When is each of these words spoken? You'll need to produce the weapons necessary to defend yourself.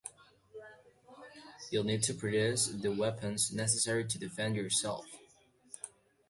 You'll 1.69 1.83
need 1.83 2.01
to 2.05 2.15
produce 2.15 2.65
the 2.69 2.91
weapons 2.91 3.53
necessary 3.53 4.03
to 4.03 4.17
defend 4.17 4.55
yourself. 4.55 5.05